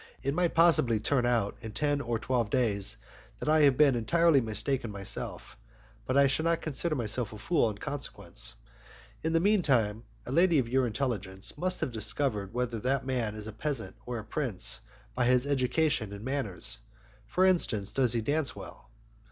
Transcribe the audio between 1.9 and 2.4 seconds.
or